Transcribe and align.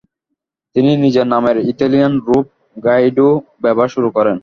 তিনি 0.75 0.91
নিজের 1.03 1.27
নামের 1.33 1.57
ইতালিয়ান 1.71 2.13
রূপ, 2.27 2.45
গাইডো 2.77 3.29
ব্যবহার 3.63 3.89
শুরু 3.95 4.09
করেন। 4.17 4.37